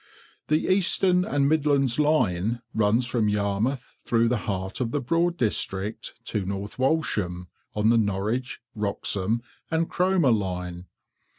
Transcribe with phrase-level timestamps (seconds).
[0.47, 6.15] The Eastern and Midlands line runs from Yarmouth through the heart of the Broad District
[6.25, 10.85] to North Walsham, on the Norwich, Wroxham, and Cromer line.